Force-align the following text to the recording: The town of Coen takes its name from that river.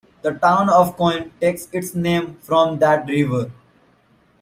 The 0.23 0.31
town 0.31 0.67
of 0.71 0.97
Coen 0.97 1.29
takes 1.39 1.67
its 1.71 1.93
name 1.93 2.37
from 2.41 2.79
that 2.79 3.05
river. 3.05 3.51